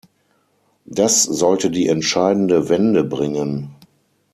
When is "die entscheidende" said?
1.69-2.69